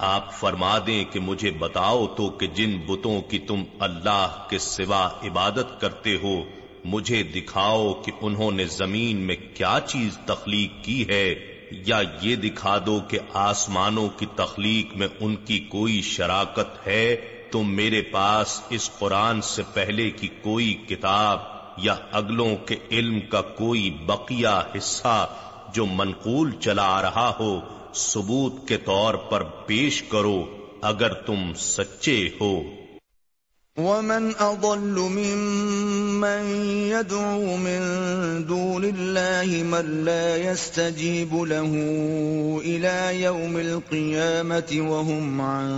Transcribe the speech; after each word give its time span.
آپ 0.00 0.32
فرما 0.32 0.78
دیں 0.86 1.04
کہ 1.04 1.20
مجھے 1.20 1.50
بتاؤ 1.50 2.06
تو 2.06 2.30
کہ 2.30 2.46
جن 2.46 2.76
بتوں 2.86 3.22
کی 3.22 3.38
تم 3.38 3.62
اللہ 3.78 4.46
کے 4.50 4.58
سوا 4.58 5.08
عبادت 5.22 5.80
کرتے 5.80 6.16
ہو، 6.22 6.44
مجھے 6.84 7.22
دکھاؤ 7.22 7.92
کہ 7.94 8.12
انہوں 8.20 8.50
نے 8.50 8.66
زمین 8.66 9.16
میں 9.16 9.36
کیا 9.54 9.78
چیز 9.86 10.18
تخلیق 10.26 10.84
کی 10.84 11.08
ہے، 11.08 11.34
یا 11.70 12.00
یہ 12.22 12.36
دکھا 12.36 12.78
دو 12.86 13.00
کہ 13.08 13.18
آسمانوں 13.34 14.08
کی 14.16 14.26
تخلیق 14.36 14.96
میں 14.96 15.08
ان 15.20 15.36
کی 15.36 15.58
کوئی 15.58 16.02
شراکت 16.02 16.86
ہے۔ 16.86 17.16
تم 17.52 17.74
میرے 17.74 18.02
پاس 18.02 18.60
اس 18.70 18.90
قرآن 18.98 19.40
سے 19.40 19.62
پہلے 19.74 20.10
کی 20.10 20.28
کوئی 20.42 20.74
کتاب 20.74 21.38
یا 21.76 21.94
اگلوں 22.12 22.56
کے 22.66 22.76
علم 22.90 23.20
کا 23.20 23.42
کوئی 23.42 23.90
بقیہ 24.06 24.60
حصہ 24.76 25.26
جو 25.74 25.86
منقول 25.86 26.50
چلا 26.60 26.86
آ 26.86 27.02
رہا 27.02 27.32
ہو 27.40 27.77
ثبوت 27.94 28.68
کے 28.68 28.76
طور 28.76 29.14
پر 29.14 29.42
پیش 29.66 30.02
کرو 30.02 30.44
اگر 30.82 31.14
تم 31.14 31.52
سچے 31.56 32.28
ہو۔ 32.40 32.62
ومن 33.76 34.30
اضل 34.38 34.94
ممن 34.94 36.86
يدعو 36.90 37.40
من 37.40 37.82
دون 38.48 38.84
الله 38.84 39.64
من 39.64 39.84
لا 39.84 40.36
يستجيب 40.36 41.44
له 41.44 41.76
الى 42.64 43.08
يوم 43.12 43.56
القيامه 43.56 44.88
وهم 44.88 45.40
عن 45.40 45.72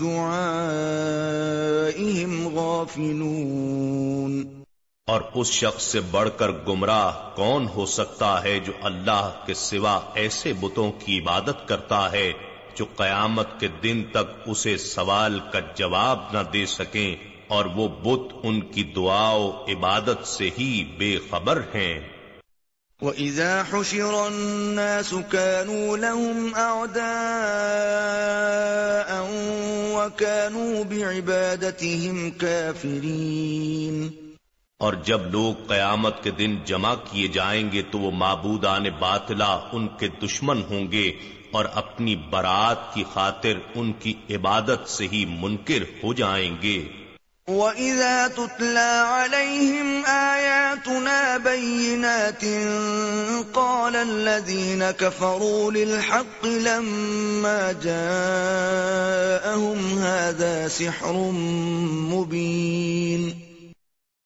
دعائهم 0.00 2.58
غافلون۔ 2.58 4.57
اور 5.08 5.20
اس 5.34 5.50
شخص 5.50 5.82
سے 5.82 6.00
بڑھ 6.00 6.28
کر 6.36 6.50
گمراہ 6.50 7.36
کون 7.36 7.68
ہو 7.68 7.86
سکتا 7.86 8.42
ہے 8.42 8.58
جو 8.58 8.72
اللہ 8.82 9.30
کے 9.46 9.54
سوا 9.54 10.00
ایسے 10.14 10.52
بتوں 10.52 10.92
کی 10.92 11.18
عبادت 11.18 11.68
کرتا 11.68 12.12
ہے 12.12 12.32
جو 12.74 12.84
قیامت 12.96 13.48
کے 13.60 13.68
دن 13.82 14.02
تک 14.12 14.42
اسے 14.46 14.76
سوال 14.76 15.40
کا 15.52 15.58
جواب 15.74 16.18
نہ 16.32 16.38
دے 16.52 16.66
سکیں 16.66 17.16
اور 17.48 17.64
وہ 17.64 17.88
بت 17.88 18.34
ان 18.42 18.60
کی 18.60 18.82
دعا 18.82 19.30
و 19.30 19.64
عبادت 19.68 20.26
سے 20.26 20.50
ہی 20.58 20.94
بے 20.98 21.18
خبر 21.30 21.60
ہیں۔ 21.74 22.00
وَإِذَا 23.02 23.62
حُشِرَ 23.72 24.14
النَّاسُ 24.14 25.16
كَانُوا 25.30 25.96
لَهُمْ 25.96 26.56
أَعْدَاءً 26.56 27.04
وَكَانُوا 29.94 30.82
بِعِبَادَتِهِمْ 30.88 32.30
كَافِرِينَ۔ 32.38 34.27
اور 34.78 34.92
جب 35.04 35.32
لوگ 35.32 35.68
قیامت 35.68 36.22
کے 36.22 36.30
دن 36.30 36.56
جمع 36.64 36.94
کیے 36.94 37.28
جائیں 37.28 37.72
گے 37.72 37.82
تو 37.82 37.98
وہ 37.98 38.10
معبودان 38.10 38.84
باطلا 38.98 39.58
ان 39.72 39.88
کے 39.98 40.08
دشمن 40.22 40.62
ہوں 40.70 40.92
گے 40.92 41.12
اور 41.50 41.64
اپنی 41.74 42.16
برات 42.16 42.94
کی 42.94 43.04
خاطر 43.14 43.52
ان 43.74 43.92
کی 43.92 44.14
عبادت 44.30 44.88
سے 44.88 45.06
ہی 45.12 45.24
منکر 45.38 46.04
ہو 46.04 46.12
جائیں 46.12 46.56
گے۔ 46.62 46.88
وَإِذَا 47.48 48.26
تُتْلَى 48.34 49.04
عَلَيْهِمْ 49.08 50.06
آيَاتُنَا 50.06 51.36
بَيِّنَاتٍ 51.36 52.44
قَالَ 53.52 53.96
الَّذِينَ 53.96 54.82
كَفَرُوا 54.98 55.72
لِلْحَقِّ 55.72 56.46
لَمَّا 56.46 57.72
جَاءَهُمْ 57.72 59.98
هَذَا 59.98 60.68
سِحْرٌ 60.68 61.12
مُبِينٌ 62.14 63.47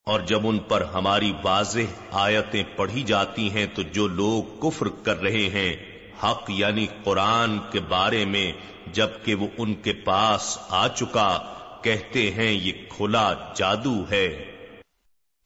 اور 0.06 0.20
جب 0.20 0.46
ان 0.46 0.58
پر 0.58 0.80
ہماری 0.80 1.32
واضح 1.42 1.92
آیتیں 2.12 2.62
پڑھی 2.76 3.02
جاتی 3.02 3.50
ہیں 3.50 3.66
تو 3.74 3.82
جو 3.82 4.06
لوگ 4.06 4.42
کفر 4.60 4.88
کر 5.02 5.20
رہے 5.20 5.48
ہیں، 5.48 5.76
حق 6.22 6.50
یعنی 6.50 6.86
قرآن 7.04 7.58
کے 7.70 7.80
بارے 7.80 8.24
میں 8.24 8.52
جبکہ 8.92 9.34
وہ 9.34 9.46
ان 9.58 9.74
کے 9.74 9.92
پاس 9.92 10.58
آ 10.68 10.88
چکا، 10.88 11.38
کہتے 11.82 12.30
ہیں 12.30 12.52
یہ 12.52 12.72
کھلا 12.96 13.34
جادو 13.54 14.04
ہے۔ 14.10 14.44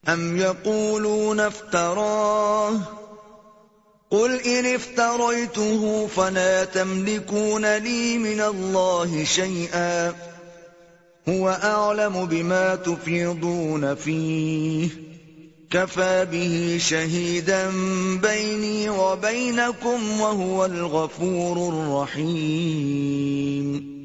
ام 0.05 0.37
يقولون 0.37 1.41
افتراه 1.41 2.77
قل 4.11 4.37
ان 4.45 4.67
افتريته 4.67 6.07
فلا 6.15 6.65
تملكون 6.65 7.65
لي 7.65 8.19
من 8.19 8.41
الله 8.41 9.25
شيئا 9.25 10.11
هو 11.29 11.59
أعلم 11.63 12.27
بما 12.27 12.75
تفيضون 12.75 13.95
فيه. 13.95 14.89
كفى 15.71 16.27
به 16.31 16.79
شهيدا 16.81 17.71
بيني 18.21 18.89
وبينكم 18.89 20.21
وهو 20.21 20.65
الغفور 20.65 21.73
الرحيم. 21.73 23.97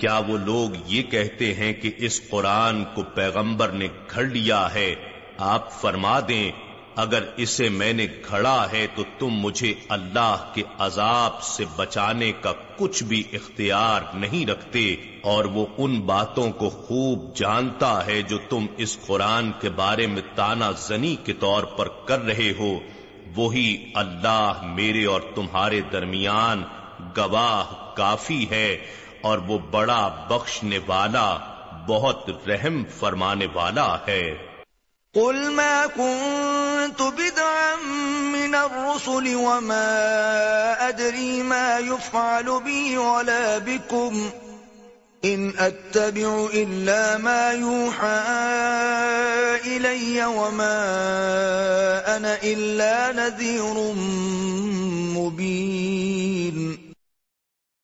کیا 0.00 0.18
وہ 0.18 0.38
لوگ 0.38 0.70
یہ 0.86 1.02
کہتے 1.02 1.54
ہیں 1.54 1.72
کہ 1.72 1.90
اس 1.98 2.28
قرآن 2.28 2.84
کو 2.94 3.02
پیغمبر 3.02 3.68
نے 3.68 3.88
گھڑ 4.14 4.24
لیا 4.24 4.74
ہے؟ 4.74 4.94
آپ 5.38 5.80
فرما 5.80 6.20
دیں 6.20 6.52
اگر 7.00 7.24
اسے 7.36 7.68
میں 7.70 7.92
نے 7.92 8.06
کھڑا 8.22 8.66
ہے 8.72 8.86
تو 8.94 9.02
تم 9.18 9.34
مجھے 9.40 9.72
اللہ 9.88 10.44
کے 10.54 10.62
عذاب 10.78 11.42
سے 11.42 11.64
بچانے 11.76 12.30
کا 12.40 12.52
کچھ 12.76 13.02
بھی 13.04 13.22
اختیار 13.32 14.02
نہیں 14.14 14.46
رکھتے، 14.46 14.84
اور 15.22 15.44
وہ 15.54 15.66
ان 15.78 16.00
باتوں 16.06 16.50
کو 16.52 16.68
خوب 16.70 17.34
جانتا 17.36 17.94
ہے 18.06 18.20
جو 18.22 18.38
تم 18.48 18.66
اس 18.76 18.96
قرآن 19.06 19.50
کے 19.60 19.70
بارے 19.76 20.06
میں 20.06 20.22
تانا 20.34 20.70
زنی 20.86 21.14
کے 21.24 21.32
طور 21.40 21.62
پر 21.76 21.88
کر 22.04 22.24
رہے 22.24 22.50
ہو۔ 22.58 22.72
وہی 23.36 23.68
اللہ 23.94 24.62
میرے 24.74 25.04
اور 25.04 25.20
تمہارے 25.34 25.80
درمیان 25.92 26.62
گواہ 27.16 27.72
کافی 27.96 28.44
ہے، 28.50 28.76
اور 29.22 29.38
وہ 29.46 29.58
بڑا 29.70 30.06
بخشنے 30.28 30.78
والا، 30.86 31.28
بہت 31.86 32.30
رحم 32.48 32.82
فرمانے 32.98 33.46
والا 33.52 33.96
ہے۔ 34.08 34.22
قل 35.14 35.50
ما 35.50 35.86
كنت 35.86 37.02
بدعا 37.02 37.76
من 38.32 38.54
الرسل 38.54 39.34
وما 39.34 40.88
أدري 40.88 41.42
ما 41.42 41.78
يفعل 41.78 42.60
بي 42.62 42.98
ولا 42.98 43.58
بكم 43.58 44.30
إن 45.24 45.52
أتبع 45.58 46.48
إلا 46.54 47.18
ما 47.18 47.50
يوحى 47.50 48.20
إلي 49.66 50.24
وما 50.24 50.76
أنا 52.16 52.38
إلا 52.42 53.12
نذير 53.12 53.92
مبين 55.18 56.49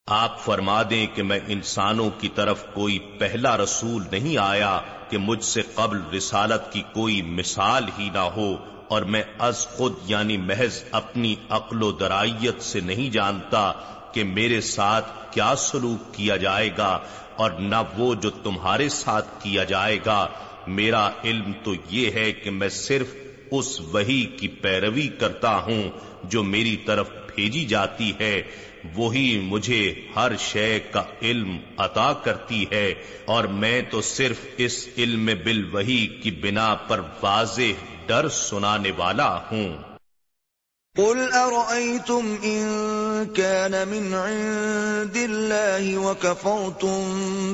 آپ 0.08 0.40
فرما 0.40 0.82
دیں 0.82 1.06
کہ 1.14 1.22
میں 1.22 1.38
انسانوں 1.48 2.10
کی 2.20 2.28
طرف 2.28 2.64
کوئی 2.74 2.98
پہلا 2.98 3.56
رسول 3.56 4.02
نہیں 4.12 4.38
آیا 4.38 4.80
کہ 5.08 5.18
مجھ 5.18 5.44
سے 5.44 5.62
قبل 5.74 5.98
رسالت 6.16 6.72
کی 6.72 6.82
کوئی 6.92 7.22
مثال 7.22 7.84
ہی 7.98 8.10
نہ 8.10 8.18
ہو 8.18 8.56
اور 8.88 9.02
میں 9.02 9.22
از 9.38 9.66
خود 9.66 9.92
یعنی 10.06 10.36
محض 10.36 10.84
اپنی 10.90 11.34
عقل 11.50 11.82
و 11.82 11.92
درائیت 11.92 12.62
سے 12.62 12.80
نہیں 12.80 13.10
جانتا 13.10 13.72
کہ 14.12 14.24
میرے 14.24 14.60
ساتھ 14.60 15.34
کیا 15.34 15.54
سلوک 15.56 16.14
کیا 16.14 16.36
جائے 16.36 16.70
گا 16.78 16.98
اور 17.36 17.50
نہ 17.50 17.82
وہ 17.96 18.14
جو 18.14 18.30
تمہارے 18.30 18.88
ساتھ 18.88 19.28
کیا 19.42 19.64
جائے 19.64 19.98
گا۔ 20.06 20.28
میرا 20.66 21.10
علم 21.24 21.52
تو 21.64 21.74
یہ 21.90 22.10
ہے 22.10 22.32
کہ 22.32 22.50
میں 22.50 22.68
صرف 22.68 23.06
اس 23.50 23.80
وہی 23.80 24.24
کی 24.24 24.48
پیروی 24.48 25.08
کرتا 25.08 25.56
ہوں 25.56 25.82
جو 26.24 26.42
میری 26.42 26.76
طرف 26.76 27.10
بھیجی 27.34 27.64
جاتی 27.64 28.12
ہے۔ 28.20 28.42
وہی 28.94 29.38
مجھے 29.38 29.94
ہر 30.16 30.32
شے 30.38 30.80
کا 30.90 31.04
علم 31.22 31.56
عطا 31.76 32.12
کرتی 32.12 32.64
ہے 32.72 32.94
اور 33.24 33.44
میں 33.44 33.82
تو 33.90 34.00
صرف 34.00 34.46
اس 34.56 34.88
علم 34.98 35.30
بل 35.44 35.64
وہی 35.72 36.06
کی 36.06 36.30
بنا 36.30 36.74
پر 36.74 37.00
واضح 37.22 37.84
ڈر 38.06 38.28
سنانے 38.28 38.90
والا 38.96 39.36
ہوں۔ 39.50 39.76
قل 40.96 41.32
أرأيتم 41.32 42.38
إن 42.44 43.26
كان 43.36 43.88
من 43.88 44.14
عند 44.14 45.16
الله 45.16 45.98
وكفرتم 45.98 47.02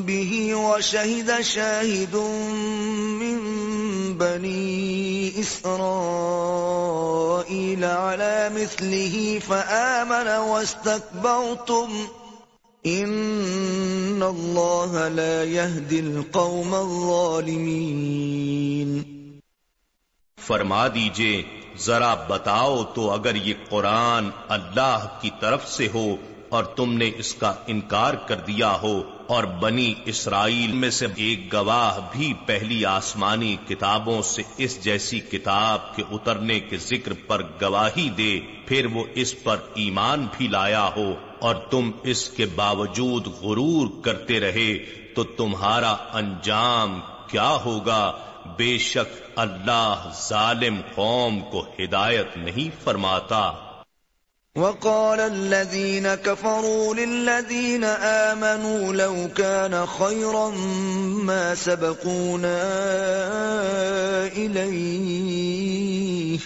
به 0.02 0.54
وشهد 0.54 1.40
شاهد 1.40 2.16
من 3.18 3.38
بني 4.18 5.40
إسرائيل 5.40 5.84
على 7.84 8.50
مثله 8.54 9.40
فآمن 9.48 10.28
واستكبرتم 10.28 11.88
إن 12.86 14.22
الله 14.22 15.08
لا 15.08 15.44
يهدي 15.44 16.00
القوم 16.00 16.74
الظالمين 16.74 18.12
فرما 20.46 20.86
دیجیے، 20.88 21.42
ذرا 21.78 22.14
بتاؤ 22.28 22.82
تو 22.84 23.10
اگر 23.10 23.34
یہ 23.34 23.54
قرآن 23.68 24.30
اللہ 24.48 25.06
کی 25.20 25.30
طرف 25.40 25.68
سے 25.68 25.88
ہو 25.94 26.04
اور 26.48 26.64
تم 26.76 26.92
نے 26.92 27.10
اس 27.16 27.34
کا 27.34 27.52
انکار 27.66 28.14
کر 28.26 28.40
دیا 28.46 28.72
ہو 28.82 29.02
اور 29.26 29.44
بنی 29.60 29.92
اسرائیل 30.04 30.72
میں 30.72 30.90
سے 30.90 31.06
ایک 31.16 31.52
گواہ 31.52 31.98
بھی 32.12 32.32
پہلی 32.46 32.84
آسمانی 32.86 33.56
کتابوں 33.68 34.20
سے 34.22 34.42
اس 34.56 34.82
جیسی 34.84 35.20
کتاب 35.20 35.94
کے 35.96 36.02
اترنے 36.10 36.58
کے 36.60 36.76
ذکر 36.76 37.12
پر 37.26 37.42
گواہی 37.62 38.08
دے، 38.10 38.32
پھر 38.66 38.86
وہ 38.86 39.04
اس 39.14 39.34
پر 39.42 39.56
ایمان 39.74 40.26
بھی 40.36 40.48
لایا 40.48 40.88
ہو 40.96 41.12
اور 41.38 41.54
تم 41.70 41.90
اس 42.02 42.28
کے 42.30 42.46
باوجود 42.54 43.26
غرور 43.40 43.88
کرتے 44.04 44.40
رہے، 44.40 44.72
تو 45.14 45.24
تمہارا 45.24 45.96
انجام 46.12 47.00
کیا 47.26 47.50
ہوگا؟ 47.64 48.02
بے 48.56 48.78
شک 48.78 49.22
اللہ 49.36 50.10
ظالم 50.28 50.80
قوم 50.94 51.40
کو 51.40 51.64
ہدایت 51.78 52.36
نہیں 52.36 52.84
فرماتا۔ 52.84 53.52
وقال 54.56 55.20
الذين 55.20 56.06
كفروا 56.22 56.94
للذين 56.94 57.84
آمنوا 58.00 58.92
لو 58.92 59.26
كان 59.34 59.84
خيرا 59.98 60.50
ما 61.24 61.54
سبقونا 61.56 62.58
إليه 64.36 66.36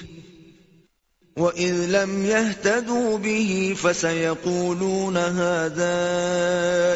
وَإِذْ 1.36 1.72
لَمْ 1.72 2.26
يَهْتَدُوا 2.26 3.18
بِهِ 3.18 3.72
فَسَيَقُولُونَ 3.80 5.16
هَذَا 5.16 5.96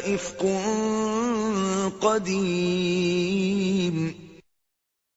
إِفْكٌ 0.06 0.46
قَدِيمٌ۔ 2.00 4.19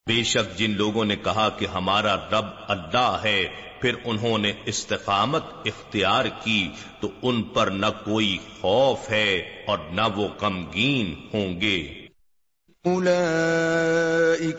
بے 0.07 0.23
شک 0.23 0.57
جن 0.57 0.71
لوگوں 0.71 1.05
نے 1.05 1.15
کہا 1.15 1.49
کہ 1.49 1.65
ہمارا 1.65 2.15
رب 2.15 2.45
اللہ 2.67 3.17
ہے، 3.23 3.47
پھر 3.81 3.93
انہوں 4.05 4.37
نے 4.37 4.51
استقامت 4.65 5.43
اختیار 5.65 6.25
کی 6.43 6.69
تو 7.01 7.07
ان 7.21 7.43
پر 7.43 7.67
نہ 7.67 7.85
کوئی 7.85 8.37
خوف 8.61 9.09
ہے 9.09 9.63
اور 9.67 9.77
نہ 9.91 10.01
وہ 10.15 10.27
غمگین 10.41 11.15
ہوں 11.33 11.61
گے۔ 11.61 11.93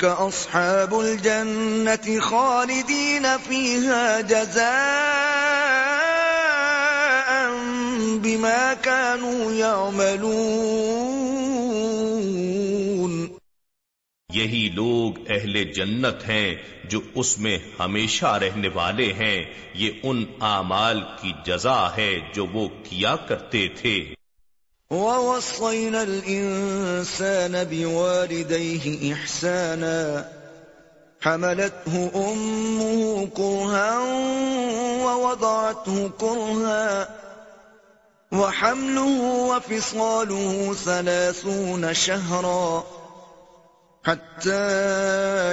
اصحاب 0.02 0.94
الجنة 0.94 2.18
خالدین 2.22 3.26
فیہا 3.48 4.20
جزاء 4.20 4.64
بما 8.22 8.72
كانوا 8.82 9.52
يعملون 9.52 11.14
یہی 14.34 14.68
لوگ 14.74 15.20
اہل 15.28 15.64
جنت 15.64 16.28
ہیں 16.28 16.54
جو 16.84 17.00
اس 17.14 17.38
میں 17.38 17.58
ہمیشہ 17.80 18.26
رہنے 18.26 18.68
والے 18.74 19.12
ہیں۔ 19.12 19.44
یہ 19.74 19.90
ان 20.02 20.24
اعمال 20.40 21.00
کی 21.22 21.32
جزا 21.44 21.96
ہے 21.96 22.20
جو 22.34 22.46
وہ 22.46 22.68
کیا 22.84 23.16
کرتے 23.16 23.68
تھے۔ 23.68 24.14
وَوَصَّيْنَا 24.90 26.00
الْإِنسَانَ 26.00 27.56
بِوَالِدَيْهِ 27.68 28.98
إِحْسَانًا۔ 29.00 30.22
حَمَلَتْهُ 31.26 32.00
أُمُّهُ 32.14 33.26
كُرْهًا 33.34 33.98
وَوَضَعَتْهُ 35.04 36.08
كُرْهًا۔ 36.18 37.04
وَحَمْلُهُ 38.32 39.20
وَفِصَالُهُ 39.24 40.74
ثَلَاثُونَ 40.84 41.86
شَهْرًا۔ 41.92 42.80
حتى 44.04 44.54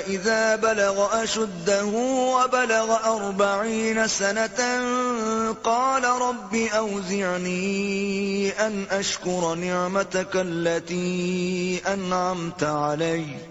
إذا 0.07 0.55
بلغ 0.55 1.23
أشده 1.23 1.85
وبلغ 2.35 3.15
أربعين 3.15 4.07
سنة 4.07 4.59
قال 5.63 6.03
رب 6.03 6.55
أوزعني 6.55 7.69
أن 8.49 8.85
أشكر 8.91 9.55
نعمتك 9.55 10.35
التي 10.35 11.81
أنعمت 11.87 12.63
عليّ. 12.63 13.50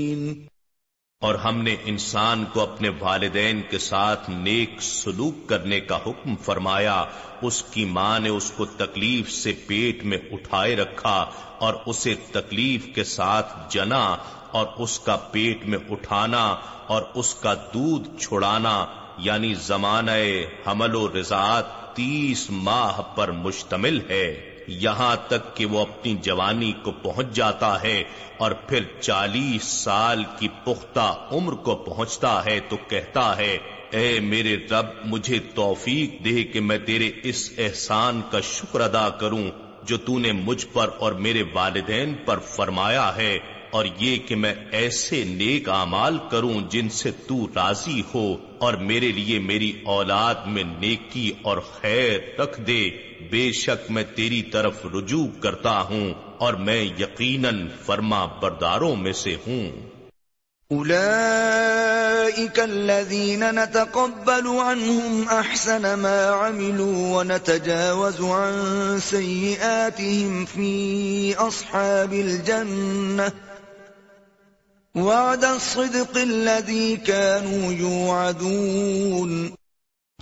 اور 1.21 1.35
ہم 1.35 1.61
نے 1.61 1.75
انسان 1.85 2.45
کو 2.53 2.61
اپنے 2.61 2.89
والدین 2.99 3.61
کے 3.69 3.77
ساتھ 3.77 4.29
نیک 4.29 4.81
سلوک 4.81 5.49
کرنے 5.49 5.79
کا 5.79 5.97
حکم 6.07 6.35
فرمایا، 6.35 7.05
اس 7.41 7.63
کی 7.63 7.85
ماں 7.85 8.19
نے 8.19 8.29
اس 8.29 8.51
کو 8.51 8.65
تکلیف 8.65 9.31
سے 9.31 9.53
پیٹ 9.67 10.03
میں 10.03 10.17
اٹھائے 10.31 10.75
رکھا 10.75 11.31
اور 11.57 11.73
اسے 11.85 12.15
تکلیف 12.31 12.95
کے 12.95 13.03
ساتھ 13.03 13.73
جنا 13.73 14.15
اور 14.51 14.65
اس 14.77 14.99
کا 14.99 15.15
پیٹ 15.15 15.65
میں 15.65 15.79
اٹھانا 15.89 16.55
اور 16.87 17.01
اس 17.15 17.35
کا 17.35 17.53
دودھ 17.53 18.19
چھڑانا 18.19 18.85
یعنی 19.17 19.53
زمانہ 19.53 20.11
حمل 20.67 20.95
و 20.95 21.07
رضاعت 21.19 21.95
تیس 21.95 22.49
ماہ 22.49 23.01
پر 23.01 23.31
مشتمل 23.31 23.99
ہے۔ 24.09 24.50
یہاں 24.67 25.15
تک 25.27 25.55
کہ 25.55 25.65
وہ 25.65 25.81
اپنی 25.81 26.15
جوانی 26.15 26.73
کو 26.83 26.91
پہنچ 26.91 27.33
جاتا 27.33 27.81
ہے 27.81 28.03
اور 28.37 28.51
پھر 28.51 28.83
چالیس 29.01 29.63
سال 29.63 30.23
کی 30.39 30.47
پختہ 30.63 31.27
عمر 31.31 31.53
کو 31.53 31.75
پہنچتا 31.75 32.45
ہے 32.45 32.59
تو 32.69 32.77
کہتا 32.87 33.37
ہے، 33.37 33.57
اے 33.89 34.19
میرے 34.19 34.55
رب، 34.71 34.85
مجھے 35.05 35.39
توفیق 35.55 36.25
دے 36.25 36.43
کہ 36.43 36.59
میں 36.59 36.77
تیرے 36.77 37.11
اس 37.23 37.51
احسان 37.57 38.21
کا 38.31 38.41
شکر 38.41 38.81
ادا 38.81 39.09
کروں 39.09 39.49
جو 39.83 39.97
تو 39.97 40.19
نے 40.19 40.31
مجھ 40.31 40.67
پر 40.73 40.89
اور 40.99 41.11
میرے 41.11 41.43
والدین 41.53 42.13
پر 42.25 42.39
فرمایا 42.39 43.15
ہے۔ 43.15 43.37
اور 43.71 43.85
یہ 43.97 44.17
کہ 44.17 44.35
میں 44.35 44.53
ایسے 44.71 45.23
نیک 45.23 45.69
اعمال 45.69 46.17
کروں 46.31 46.61
جن 46.69 46.89
سے 46.89 47.11
تو 47.11 47.47
راضی 47.55 48.01
ہو 48.13 48.35
اور 48.59 48.73
میرے 48.73 49.11
لیے 49.11 49.39
میری 49.39 49.81
اولاد 49.85 50.35
میں 50.45 50.63
نیکی 50.63 51.31
اور 51.41 51.57
خیر 51.57 52.41
رکھ 52.41 52.61
دے۔ 52.61 52.89
بے 53.31 53.51
شک 53.51 53.91
میں 53.91 54.03
تیری 54.15 54.41
طرف 54.41 54.85
رجوع 54.85 55.27
کرتا 55.41 55.81
ہوں 55.81 56.13
اور 56.37 56.53
میں 56.53 56.83
یقیناً 56.83 57.67
فرما 57.85 58.25
برداروں 58.25 58.95
میں 58.95 59.13
سے 59.13 59.35
ہوں۔ 59.47 59.91
أولئك 60.71 62.59
الذين 62.59 63.43
نتقبل 63.51 64.47
عنهم 64.47 65.23
أحسن 65.29 65.81
ما 65.81 66.47
عملوا 66.47 67.17
ونتجاوز 67.17 68.21
عن 68.21 68.97
سيئاتهم 69.03 70.45
في 70.45 71.31
أصحاب 71.37 72.11
الجنة 72.11 73.50
وعد 74.95 75.43
الصدق 75.43 76.17
الذي 76.17 76.95
كانوا 76.95 77.73
يوعدون۔ 77.73 79.49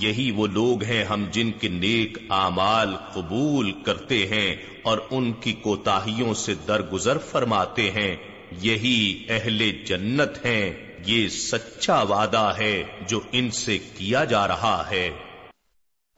یہی 0.01 0.31
وہ 0.31 0.47
لوگ 0.47 0.83
ہیں 0.83 1.03
ہم 1.03 1.25
جن 1.31 1.51
کے 1.51 1.67
نیک 1.67 2.17
اعمال 2.29 2.95
قبول 3.13 3.71
کرتے 3.71 4.27
ہیں 4.27 4.55
اور 4.83 4.97
ان 5.11 5.33
کی 5.33 5.53
کوتاہیوں 5.53 6.33
سے 6.33 6.53
درگزر 6.67 7.17
فرماتے 7.17 7.91
ہیں۔ 7.91 8.15
یہی 8.51 9.25
اہل 9.29 9.71
جنت 9.85 10.45
ہیں۔ 10.45 10.73
یہ 11.05 11.27
سچا 11.27 12.01
وعدہ 12.01 12.53
ہے 12.57 12.83
جو 13.07 13.19
ان 13.31 13.51
سے 13.51 13.77
کیا 13.77 14.23
جا 14.23 14.47
رہا 14.47 14.83
ہے۔ 14.91 15.09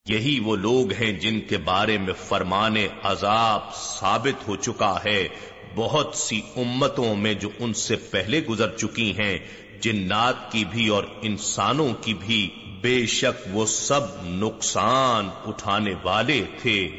یہی 0.10 0.40
وہ 0.40 0.56
لوگ 0.56 0.94
ہیں 0.94 1.12
جن 1.12 1.40
کے 1.40 1.58
بارے 1.58 1.98
میں 1.98 2.14
فرمان 2.28 2.76
عذاب 3.04 3.76
ثابت 3.76 4.48
ہو 4.48 4.56
چکا 4.56 4.98
ہے۔ 5.06 5.28
بہت 5.76 6.16
سی 6.16 6.42
امتوں 6.56 7.16
میں 7.16 7.34
جو 7.34 7.50
ان 7.60 7.74
سے 7.74 7.96
پہلے 7.96 8.46
گزر 8.46 8.78
چکی 8.78 9.14
ہیں 9.20 9.38
جنات 9.82 10.52
کی 10.52 10.66
بھی 10.66 10.88
اور 10.88 11.04
انسانوں 11.22 11.90
کی 12.02 12.14
بھی 12.14 12.50
بے 12.82 13.06
شک 13.06 13.48
وہ 13.52 13.66
سب 13.66 14.02
نقصان 14.24 15.30
اٹھانے 15.46 15.94
والے 16.04 16.46
تھے۔ 16.62 16.90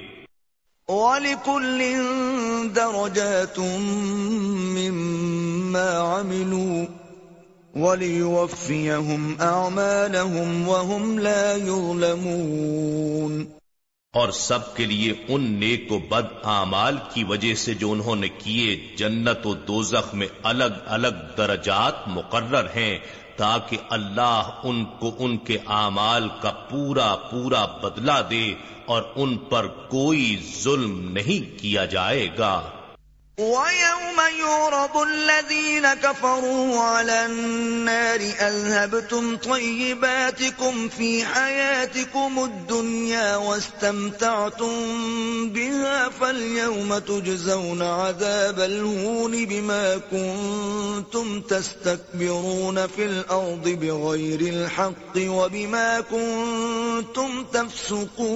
وَلِكُلٍ 0.88 1.82
دَرَجَاتٌ 2.76 3.64
مِّمَّا 4.74 6.20
عَمِلُوا۔ 6.20 6.95
وَلِيُوَفِّيَهُمْ 7.76 9.34
أَعْمَالَهُمْ 9.40 10.68
وَهُمْ 10.68 11.18
لَا 11.18 11.52
يُظْلَمُونَ. 11.52 13.44
اور 14.12 14.28
سب 14.28 14.76
کے 14.76 14.84
لیے 14.84 15.12
ان 15.28 15.42
نیک 15.42 15.92
و 15.92 15.98
بد 15.98 16.24
اعمال 16.44 16.96
کی 17.14 17.24
وجہ 17.24 17.54
سے 17.54 17.74
جو 17.74 17.92
انہوں 17.92 18.16
نے 18.16 18.28
کیے 18.28 18.96
جنت 18.96 19.46
و 19.46 19.54
دوزخ 19.54 20.14
میں 20.14 20.26
الگ 20.42 20.64
الگ 20.86 21.34
درجات 21.36 22.08
مقرر 22.08 22.66
ہیں، 22.76 22.98
تاکہ 23.36 23.76
اللہ 23.90 24.60
ان 24.62 24.84
کو 24.84 25.16
ان 25.18 25.36
کے 25.36 25.58
اعمال 25.66 26.28
کا 26.40 26.50
پورا 26.50 27.16
پورا 27.16 27.64
بدلہ 27.64 28.22
دے 28.30 28.54
اور 28.86 29.02
ان 29.16 29.36
پر 29.36 29.66
کوئی 29.66 30.36
ظلم 30.62 31.12
نہیں 31.12 31.58
کیا 31.58 31.84
جائے 31.84 32.28
گا۔ 32.38 32.62
ويوم 33.38 34.18
يعرض 34.40 34.96
الذين 34.96 35.94
كفروا 35.94 36.80
على 36.80 37.26
النار 37.26 38.20
أذهبتم 38.20 39.36
طيباتكم 39.36 40.88
في 40.88 41.24
حياتكم 41.24 42.44
الدنيا 42.44 43.36
واستمتعتم 43.36 44.68
بها 45.48 46.08
فاليوم 46.08 46.98
تجزون 46.98 47.82
عذاب 47.82 48.60
الهون 48.60 49.44
بما 49.44 50.00
كنتم 50.10 51.40
تستكبرون 51.40 52.86
في 52.86 53.04
الأرض 53.04 53.68
بغير 53.68 54.40
الحق 54.40 55.16
وبما 55.16 56.00
كنتم 56.00 57.44
تفسقون 57.44 58.26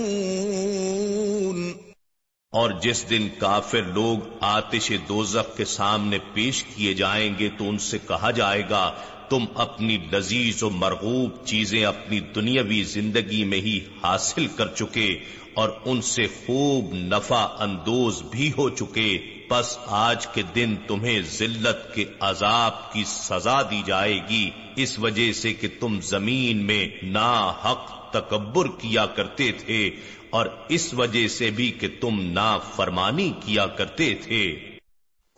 اور 2.51 2.71
جس 2.83 3.11
دن 3.11 3.29
کافر 3.39 3.83
لوگ 3.83 4.29
آتش 4.41 4.93
دوزخ 5.09 5.57
کے 5.57 5.65
سامنے 5.65 6.19
پیش 6.33 6.63
کیے 6.63 6.95
جائیں 6.95 7.35
گے 7.39 7.49
تو 7.59 7.69
ان 7.69 7.79
سے 7.79 7.99
کہا 8.09 8.31
جائے 8.31 8.63
گا، 8.71 8.95
تم 9.29 9.45
اپنی 9.55 9.99
لذیذ 10.13 10.63
و 10.63 10.71
مرغوب 10.71 11.47
چیزیں 11.47 11.85
اپنی 11.85 12.21
دنیاوی 12.21 12.83
زندگی 12.83 13.45
میں 13.45 13.59
ہی 13.59 13.81
حاصل 14.03 14.47
کر 14.47 14.67
چکے 14.67 15.19
اور 15.55 15.69
ان 15.85 16.03
سے 16.03 16.27
خوب 16.27 16.95
نفع 16.95 17.47
اندوز 17.59 18.23
بھی 18.23 18.53
ہو 18.59 18.71
چکے۔ 18.71 19.19
بس 19.51 19.79
آج 19.87 20.27
کے 20.27 20.43
دن 20.55 20.77
تمہیں 20.87 21.21
ذلت 21.23 21.95
کے 21.95 22.05
عذاب 22.21 22.93
کی 22.93 23.05
سزا 23.07 23.63
دی 23.63 23.83
جائے 23.87 24.21
گی۔ 24.29 24.51
اس 24.77 24.99
وجہ 24.99 25.33
سے 25.33 25.55
کہ 25.55 25.69
تم 25.81 26.01
زمین 26.01 26.57
میں 26.57 26.89
نا 27.03 27.53
حق 27.65 28.11
تکبر 28.11 28.67
کیا 28.67 29.07
کرتے 29.07 29.53
تھے۔ 29.53 29.91
اور 30.31 30.47
اس 30.69 30.95
وجہ 30.95 31.29
سے 31.29 31.51
بھی 31.51 31.71
کہ 31.71 31.89
تم 32.01 32.21
نا 32.21 32.59
فرمانی 32.59 33.33
کیا 33.47 33.67
کرتے 33.67 34.15
تھے۔ 34.15 34.71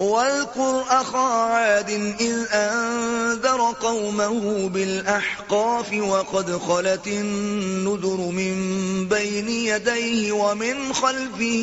وَاذْكُرْ 0.00 1.00
أَخَا 1.00 1.46
عَادٍ 1.50 1.90
إِذْ 2.20 2.34
أَنذَرَ 2.52 3.60
قَوْمَهُ 3.80 4.68
بِالْأَحْقَافِ 4.68 6.00
وَقَدْ 6.00 6.50
خَلَتِ 6.66 7.08
النُّذُرُ 7.08 8.18
مِنْ 8.18 8.54
بَيْنِ 9.08 9.48
يَدَيْهِ 9.48 10.30
وَمِنْ 10.32 10.92
خَلْفِهِ 10.92 11.62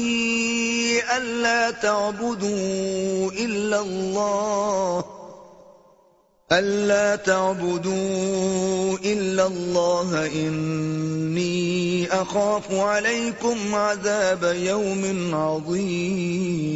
أَلَّا 1.17 1.71
تَعْبُدُوا 1.71 3.31
إِلَّا 3.31 3.79
اللَّهِ 3.79 5.18
ألا 6.49 7.15
تعبدوا 7.15 8.97
إلا 8.97 9.45
الله 9.45 10.25
إني 10.25 12.07
أخاف 12.11 12.73
عليكم 12.73 13.75
عذاب 13.75 14.43
يوم 14.55 15.35
عظيم 15.35 16.69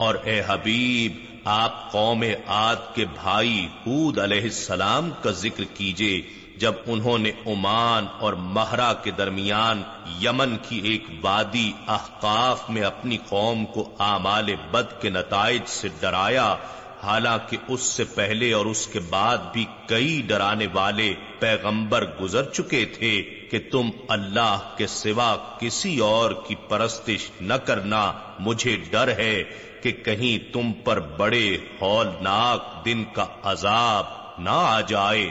اور 0.00 0.14
اے 0.14 0.40
حبیب، 0.46 1.12
آپ 1.44 1.90
قوم 1.92 2.22
عاد 2.46 2.94
کے 2.94 3.04
بھائی 3.14 3.66
حود 3.86 4.18
علیہ 4.18 4.42
السلام 4.42 5.10
کا 5.22 5.30
ذکر 5.36 5.64
کیجیے 5.74 6.20
جب 6.58 6.74
انہوں 6.86 7.18
نے 7.18 7.30
عمان 7.46 8.06
اور 8.20 8.32
مہرا 8.56 8.92
کے 9.04 9.10
درمیان 9.10 9.82
یمن 10.20 10.56
کی 10.68 10.80
ایک 10.84 11.06
وادی 11.22 11.70
احقاف 11.88 12.68
میں 12.70 12.82
اپنی 12.82 13.16
قوم 13.28 13.64
کو 13.74 13.88
آمال 14.06 14.54
بد 14.72 15.00
کے 15.00 15.10
نتائج 15.10 15.62
سے 15.70 15.88
ڈرایا 16.00 16.54
حالانکہ 17.02 17.56
اس 17.68 17.80
سے 17.80 18.04
پہلے 18.04 18.52
اور 18.52 18.66
اس 18.66 18.86
کے 18.86 19.00
بعد 19.00 19.38
بھی 19.52 19.64
کئی 19.86 20.22
ڈرانے 20.26 20.66
والے 20.72 21.14
پیغمبر 21.38 22.06
گزر 22.20 22.44
چکے 22.44 22.84
تھے 22.84 23.22
کہ 23.50 23.58
تم 23.70 23.90
اللہ 24.08 24.58
کے 24.76 24.86
سوا 24.86 25.36
کسی 25.58 25.98
اور 25.98 26.30
کی 26.46 26.54
پرستش 26.54 27.30
نہ 27.40 27.54
کرنا 27.54 28.12
مجھے 28.38 28.76
ڈر 28.90 29.08
ہے 29.08 29.42
کہ 29.82 29.92
کہیں 29.92 30.52
تم 30.52 30.72
پر 30.72 31.00
بڑے 31.00 31.56
ہولناک 31.80 32.84
دن 32.84 33.04
کا 33.12 33.26
عذاب 33.42 34.04
نہ 34.38 34.50
آ 34.50 34.80
جائے۔ 34.80 35.30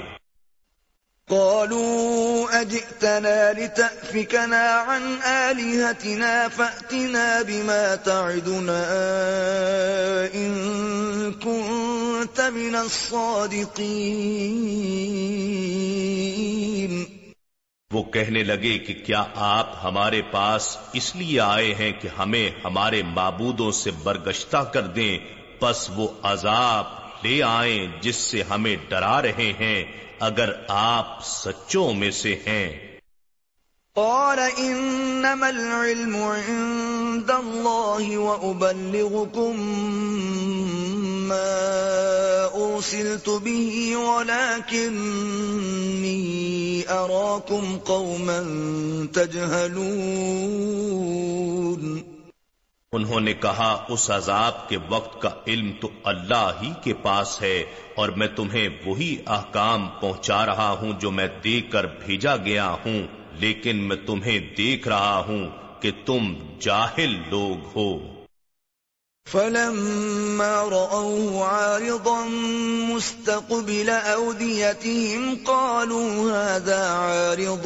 قالوا 1.31 2.61
أجئتنا 2.61 3.53
لتأفكنا 3.53 4.69
عن 4.69 5.21
آلهتنا 5.21 6.47
فأتنا 6.47 7.41
بما 7.41 7.95
تعدنا 7.95 8.83
إن 10.33 10.53
كنت 11.33 12.41
من 12.41 12.75
الصادقين. 12.75 13.71
وہ 17.91 18.03
کہنے 18.03 18.43
لگے 18.43 18.77
کہ 18.79 18.93
کیا 19.05 19.23
آپ 19.35 19.67
ہمارے 19.83 20.21
پاس 20.21 20.77
اس 20.93 21.15
لیے 21.15 21.39
آئے 21.39 21.73
ہیں 21.73 21.91
کہ 21.91 22.07
ہمیں 22.19 22.50
ہمارے 22.65 23.01
معبودوں 23.03 23.71
سے 23.71 23.91
برگشتہ 24.03 24.61
کر 24.73 24.81
دیں، 24.81 25.17
پس 25.59 25.89
وہ 25.95 26.07
عذاب 26.23 26.85
لے 27.23 27.43
آئیں 27.43 27.88
جس 28.01 28.15
سے 28.15 28.43
ہمیں 28.50 28.75
ڈرا 28.89 29.22
رہے 29.22 29.53
ہیں 29.59 29.83
اگر 30.22 30.50
آپ 30.68 31.20
سچوں 31.24 31.94
میں 31.94 32.12
سے 32.12 32.36
ہیں۔ 32.36 32.92
قال 33.96 34.40
انما 34.57 35.48
العلم 35.48 36.16
عند 36.16 37.29
الله 37.29 38.16
وابلغكم 38.16 39.74
ما 41.27 42.50
ارسلت 42.53 43.29
به 43.29 43.92
ولكنني 43.96 46.81
اراكم 46.88 47.77
قوما 47.84 48.42
تجهلون۔ 49.14 52.10
انہوں 52.96 53.20
نے 53.20 53.34
کہا، 53.34 53.86
اس 53.90 54.12
عذاب 54.12 54.70
کے 54.70 54.77
وقت 54.90 55.22
کا 55.22 55.30
علم 55.48 55.72
تو 55.82 55.90
اللہ 56.04 56.51
ہی 56.62 56.72
کے 56.84 56.94
پاس 56.94 57.42
ہے 57.42 57.66
اور 57.96 58.10
میں 58.10 58.27
تمہیں 58.27 58.70
وہی 58.86 59.18
احکام 59.27 59.88
پہنچا 60.01 60.46
رہا 60.46 60.75
ہوں 60.82 60.92
جو 61.00 61.12
میں 61.12 61.27
دے 61.44 61.62
کر 61.62 61.86
بھیجا 61.86 62.36
گیا 62.38 62.70
ہوں، 62.70 63.08
لیکن 63.34 63.77
میں 63.77 63.96
تمہیں 63.96 64.56
دیکھ 64.58 64.88
رہا 64.88 65.24
ہوں 65.27 65.50
کہ 65.82 65.92
تم 66.06 66.34
جاہل 66.60 67.22
لوگ 67.30 67.68
ہو۔ 67.75 68.00
فلما 69.27 70.66
رأوه 70.72 71.48
عارضا 71.48 72.25
مستقبل 72.94 73.90
أوديتهم 74.04 75.36
قالوا 75.44 76.32
هذا 76.32 76.94
عارض 76.94 77.66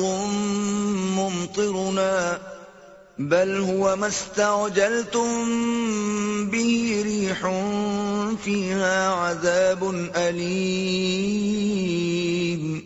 ممطرنا 1.15 2.37
بل 3.19 3.65
هو 3.69 3.95
ما 3.95 4.07
استعجلتم 4.07 6.49
به 6.49 7.01
ريح 7.05 7.47
فيها 8.43 9.13
عذاب 9.13 9.85
أليم. 10.15 12.79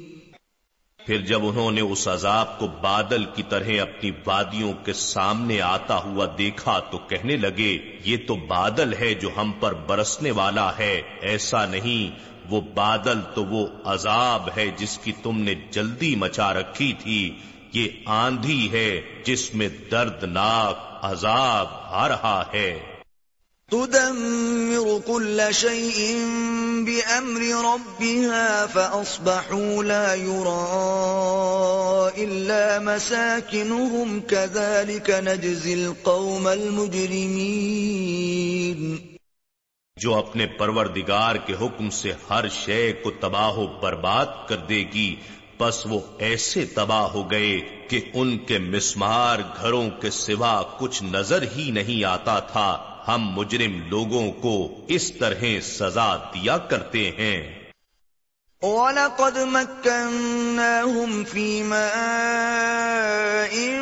پھر 1.06 1.22
جب 1.22 1.44
انہوں 1.44 1.72
نے 1.72 1.82
اس 1.82 2.08
عذاب 2.08 2.60
کو 2.60 2.68
بادل 2.68 3.26
کی 3.26 3.44
طرح 3.50 3.64
اپنی 3.64 4.12
وادیوں 4.26 4.74
کے 4.86 4.94
سامنے 4.94 5.62
آتا 5.62 6.04
ہوا 6.04 6.26
دیکھا 6.38 6.80
تو 6.80 6.98
کہنے 6.98 7.38
لگے، 7.38 7.78
یہ 8.04 8.18
تو 8.28 8.36
بادل 8.36 8.94
ہے 8.94 9.14
جو 9.14 9.30
ہم 9.38 9.52
پر 9.60 9.74
برسنے 9.74 10.32
والا 10.32 10.78
ہے، 10.78 11.02
ایسا 11.22 11.66
نہیں، 11.66 12.20
وہ 12.50 12.62
بادل 12.62 13.20
تو 13.36 13.46
وہ 13.46 13.68
عذاب 13.86 14.50
ہے 14.58 14.72
جس 14.78 14.98
کی 14.98 15.12
تم 15.24 15.40
نے 15.40 15.54
جلدی 15.72 16.16
مچا 16.16 16.54
رکھی 16.54 16.94
تھی۔ 17.00 17.36
یہ 17.74 17.88
آندھی 18.06 18.72
ہے 18.72 19.02
جس 19.24 19.56
میں 19.56 19.70
دردناک 19.92 21.00
عذاب 21.02 21.68
آ 21.72 22.08
رہا 22.08 22.44
ہے۔ 22.54 22.80
تدمر 23.72 24.98
كل 25.06 25.42
شيء 25.54 26.18
بأمر 26.86 27.42
ربها 27.42 28.66
فأصبحوا 28.74 29.84
لا 29.84 30.14
يرى 30.14 32.26
إلا 32.26 32.80
مساكنهم 32.80 34.20
كذلك 34.28 35.10
نجزي 35.10 35.74
القوم 35.74 36.48
المجرمين۔ 36.48 38.98
جو 39.96 40.16
اپنے 40.16 40.46
پروردگار 40.46 41.36
کے 41.36 41.54
حکم 41.62 41.90
سے 41.90 42.14
ہر 42.30 42.50
شے 42.50 42.94
کو 42.94 43.12
تباہ 43.12 43.54
و 43.54 43.68
برباد 43.68 44.26
کر 44.48 44.58
دے 44.58 44.86
گی 44.94 45.16
پس 45.60 45.86
وہ 45.86 46.00
ایسے 46.18 46.66
تباہ 46.66 47.00
ہو 47.00 47.32
گئے 47.32 47.62
کہ 47.90 48.02
ان 48.14 48.38
کے 48.38 48.60
مسمار 48.60 49.38
گھروں 49.62 49.90
کے 49.90 50.10
سوا 50.10 50.64
کچھ 50.80 51.04
نظر 51.04 51.44
ہی 51.58 51.72
نہیں 51.72 52.04
آتا 52.04 52.40
تھا۔ 52.40 52.84
ہم 53.08 53.34
مجرم 53.34 53.90
لوگوں 53.90 54.32
کو 54.32 54.86
اس 54.88 55.12
طرح 55.12 55.44
سزا 55.62 56.16
دیا 56.16 56.58
کرتے 56.58 57.12
ہیں۔ 57.12 57.64
وَلَقَدْ 58.62 59.38
مَكَّنَّاهُمْ 59.38 61.28
فِي 61.28 61.62
مَاءٍ 61.62 63.80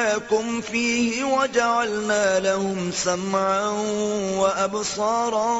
مكناكم 0.00 0.60
فيه 0.60 1.24
وجعلنا 1.24 2.38
لهم 2.40 2.92
سمعا 2.92 3.68
وأبصارا 4.38 5.52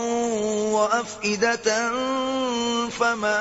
وأفئدة 0.72 1.90
فما 2.88 3.40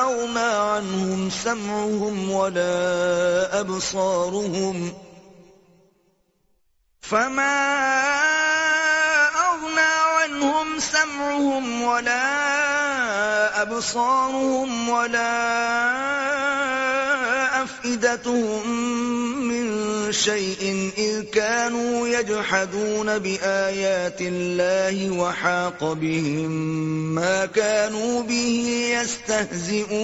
أغنى 0.00 0.40
عنهم 0.40 1.30
سمعهم 1.30 2.30
ولا 2.30 3.60
أبصارهم 3.60 4.92
فما 7.00 7.56
أغنى 9.36 9.94
عنهم 10.16 10.78
سمعهم 10.78 11.82
ولا 11.82 12.26
أبصارهم 13.62 14.88
ولا 14.88 16.55
أفئدتهم 17.86 18.68
من 19.38 19.66
شيء 20.12 20.90
إذ 20.98 21.22
كانوا 21.22 22.08
يجحدون 22.08 23.18
بآيات 23.18 24.20
الله 24.20 25.10
وحاق 25.10 25.92
بهم 25.92 26.50
ما 27.14 27.46
كانوا 27.46 28.22
به 28.22 28.90
يستهزئون 28.94 29.96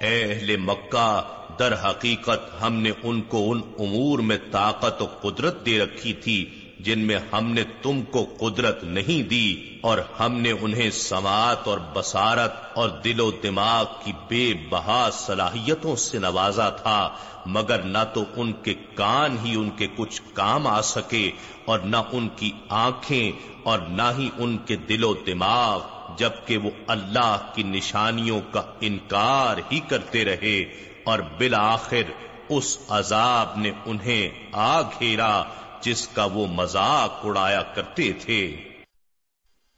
اہل 0.00 0.56
مکہ 0.60 1.22
در 1.58 1.72
حقیقت 1.82 2.40
ہم 2.62 2.74
نے 2.82 2.92
ان 3.02 3.20
کو 3.28 3.38
ان 3.52 3.60
امور 3.78 4.18
میں 4.20 4.38
طاقت 4.50 5.02
و 5.02 5.06
قدرت 5.20 5.56
دے 5.66 5.74
رکھی 5.78 6.12
تھی 6.24 6.38
جن 6.84 6.98
میں 6.98 7.18
ہم 7.32 7.50
نے 7.52 7.62
تم 7.82 8.00
کو 8.10 8.24
قدرت 8.40 8.82
نہیں 8.84 9.22
دی 9.28 9.48
اور 9.80 9.98
ہم 10.20 10.40
نے 10.40 10.50
انہیں 10.60 10.90
سماعت 10.90 11.68
اور 11.68 11.78
بسارت 11.92 12.52
اور 12.74 12.88
دل 13.04 13.20
و 13.20 13.30
دماغ 13.42 13.84
کی 14.04 14.12
بے 14.28 14.52
بہا 14.70 15.08
صلاحیتوں 15.12 15.96
سے 15.96 16.18
نوازا 16.18 16.68
تھا، 16.82 17.08
مگر 17.46 17.82
نہ 17.82 18.04
تو 18.14 18.24
ان 18.36 18.52
کے 18.62 18.74
کان 18.94 19.36
ہی 19.44 19.54
ان 19.56 19.70
کے 19.70 19.86
کچھ 19.96 20.20
کام 20.34 20.66
آ 20.66 20.80
سکے 20.80 21.30
اور 21.64 21.78
نہ 21.78 21.96
ان 22.12 22.28
کی 22.36 22.50
آنکھیں 22.68 23.32
اور 23.62 23.78
نہ 23.90 24.10
ہی 24.18 24.28
ان 24.38 24.56
کے 24.66 24.76
دل 24.88 25.04
و 25.04 25.12
دماغ، 25.26 25.80
جبکہ 26.16 26.56
وہ 26.56 26.70
اللہ 26.86 27.36
کی 27.54 27.62
نشانیوں 27.62 28.40
کا 28.50 28.62
انکار 28.80 29.58
ہی 29.72 29.80
کرتے 29.88 30.24
رہے 30.24 30.58
اور 31.04 31.18
بالآخر 31.38 32.10
اس 32.48 32.76
عذاب 32.88 33.58
نے 33.58 33.70
انہیں 33.86 34.52
آ 34.52 34.80
گھیرا 34.82 35.42
جس 35.84 36.08
کا 36.08 36.24
وہ 36.24 36.46
مذاق 36.46 37.20
اڑایا 37.24 37.62
کرتے 37.62 38.12
تھے۔ 38.12 38.56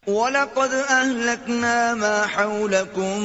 وَلَقَدْ 0.07 0.73
أَهْلَكْنَا 0.73 1.95
مَا 1.95 2.27
حَوْلَكُمْ 2.37 3.21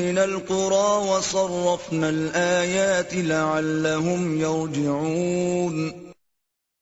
مِنَ 0.00 0.20
الْقُرَى 0.20 1.08
وَصَرَّفْنَا 1.08 2.08
الْآيَاتِ 2.08 3.16
لَعَلَّهُمْ 3.16 4.34
يَرْجِعُونَ۔ 4.34 5.90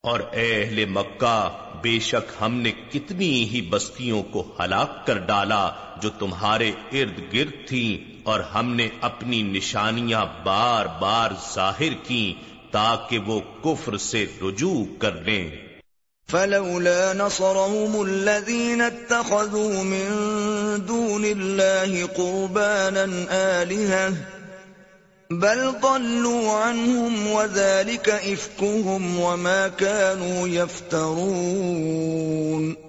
اور 0.03 0.19
اے 0.31 0.63
اہل 0.63 0.85
مکہ 0.85 1.57
بے 1.81 1.99
شک 1.99 2.31
ہم 2.41 2.53
نے 2.53 2.71
کتنی 2.71 3.49
ہی 3.49 3.61
بستیوں 3.61 4.23
کو 4.23 4.55
ہلاک 4.59 5.07
کر 5.07 5.17
ڈالا 5.17 5.69
جو 6.01 6.09
تمہارے 6.09 6.71
ارد 6.91 7.33
گرد 7.33 7.67
تھیں 7.67 8.21
اور 8.23 8.39
ہم 8.39 8.75
نے 8.75 8.89
اپنی 9.01 9.41
نشانیاں 9.41 10.25
بار 10.43 10.85
بار 10.85 11.31
ظاہر 11.53 11.93
کی 12.03 12.33
تاکہ 12.77 13.19
وہ 13.19 13.41
کفر 13.63 13.97
سے 13.97 14.25
رجوع 14.41 14.85
کر 14.99 15.11
لیں۔ 15.11 15.51
فلولا 16.31 17.13
نصرهم 17.13 18.01
الذين 18.01 18.81
اتخذوا 18.81 19.83
من 19.83 20.07
دون 20.87 21.25
الله 21.25 22.05
قربانا 22.05 23.25
آلهة 23.29 24.13
بل 25.29 25.71
ضلوا 25.81 26.51
عنهم 26.51 27.27
وذلك 27.27 28.09
إفكهم 28.09 29.19
وما 29.19 29.67
كانوا 29.67 30.47
يفترون 30.47 32.86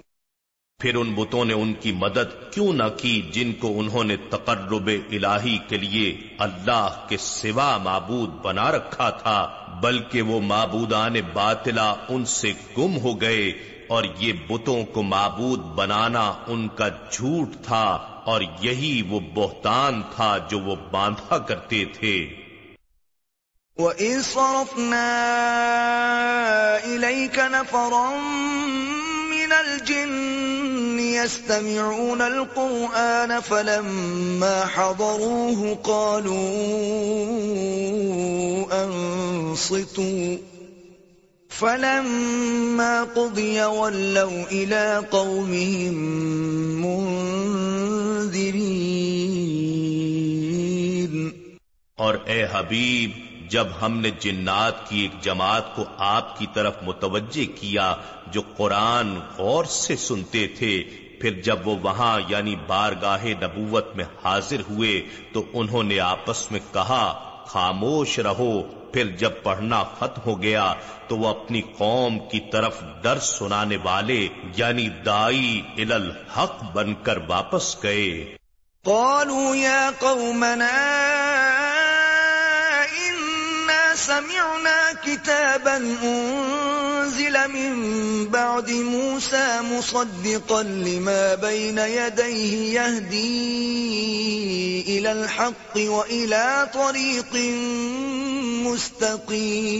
پھر 0.80 0.94
ان 0.94 1.14
بتوں 1.14 1.44
نے 1.44 1.54
ان 1.54 1.74
کی 1.74 1.92
مدد 1.92 2.52
کیوں 2.52 2.72
نہ 2.72 2.82
کی 2.96 3.22
جن 3.32 3.52
کو 3.52 3.80
انہوں 3.80 4.04
نے 4.04 4.16
تقرب 4.30 4.86
الہی 4.86 5.58
کے 5.68 5.76
لیے 5.76 6.28
اللہ 6.38 7.04
کے 7.08 7.16
سوا 7.16 7.78
معبود 7.78 8.28
بنا 8.28 8.70
رکھا 8.70 9.10
تھا، 9.10 9.64
بلکہ 9.82 10.22
وہ 10.22 10.40
معبودان 10.40 11.14
باطلا 11.32 11.94
ان 12.08 12.24
سے 12.24 12.52
گم 12.78 12.96
ہو 12.96 13.20
گئے 13.20 13.48
اور 13.88 14.04
یہ 14.18 14.32
بتوں 14.48 14.84
کو 14.84 15.02
معبود 15.02 15.60
بنانا 15.60 16.34
ان 16.46 16.68
کا 16.68 16.88
جھوٹ 16.88 17.64
تھا 17.64 17.84
اور 18.24 18.40
یہی 18.60 19.02
وہ 19.08 19.20
بہتان 19.34 20.02
تھا 20.16 20.38
جو 20.38 20.58
وہ 20.58 20.76
باندھا 20.90 21.38
کرتے 21.38 21.84
تھے۔ 21.84 22.34
وَإِذْ 23.76 24.24
صَرَفْنَا 24.24 25.06
إِلَيْكَ 26.84 27.40
نَفَرًا 27.50 29.07
مِنَ 29.48 29.54
الْجِنِّ 29.54 31.00
يَسْتَمِعُونَ 31.00 32.22
الْقُرْآنَ 32.22 33.40
فَلَمَّا 33.40 34.66
حَضَرُوهُ 34.66 35.78
قَالُوا 35.84 36.44
أَنصِتُوا. 38.84 40.36
فلما 41.48 43.02
قضي 43.02 43.64
ولوا 43.64 44.44
إلى 44.52 45.06
قومهم 45.10 45.94
منذرين. 46.84 48.58
اور 51.96 52.14
اے 52.26 52.44
حبیب 52.44 53.27
جب 53.48 53.66
ہم 53.82 53.98
نے 53.98 54.10
جنات 54.10 54.88
کی 54.88 55.00
ایک 55.00 55.20
جماعت 55.20 55.76
کو 55.76 55.84
آپ 55.98 56.38
کی 56.38 56.46
طرف 56.52 56.74
متوجہ 56.82 57.60
کیا 57.60 57.94
جو 58.26 58.42
قرآن 58.56 59.18
غور 59.38 59.64
سے 59.64 59.96
سنتے 59.96 60.46
تھے، 60.46 60.84
پھر 61.20 61.30
جب 61.30 61.68
وہ 61.68 61.76
وہاں 61.82 62.20
یعنی 62.28 62.56
بارگاہ 62.66 63.24
نبوت 63.24 63.96
میں 63.96 64.04
حاضر 64.24 64.60
ہوئے 64.70 65.02
تو 65.32 65.42
انہوں 65.52 65.82
نے 65.82 66.00
آپس 66.00 66.52
میں 66.52 66.60
کہا، 66.72 67.24
خاموش 67.46 68.18
رہو۔ 68.18 68.62
پھر 68.92 69.06
جب 69.06 69.30
پڑھنا 69.42 69.82
ختم 69.82 70.20
ہو 70.26 70.42
گیا 70.42 70.74
تو 71.08 71.16
وہ 71.16 71.28
اپنی 71.28 71.62
قوم 71.78 72.18
کی 72.18 72.40
طرف 72.40 72.82
ڈر 73.02 73.18
سنانے 73.18 73.76
والے 73.82 74.28
یعنی 74.56 74.88
دائی 74.88 75.62
الحق 75.76 76.62
بن 76.72 76.94
کر 77.02 77.18
واپس 77.28 77.82
گئے۔ 77.82 78.36
قالوا 78.84 79.56
يا 79.56 79.90
قومنا 79.98 81.67
سمعنا 84.08 84.92
كتابا 85.04 85.76
أنزل 86.02 87.48
من 87.48 87.72
بعد 88.28 88.70
موسى 88.70 89.60
مصدقا 89.62 90.62
لما 90.62 91.34
بين 91.34 91.78
يديه 91.78 92.80
يهدي 92.80 93.38
إلى 94.98 95.12
الحق 95.12 95.76
وإلى 95.76 96.68
طريق 96.72 97.36
مستقيم. 98.66 99.78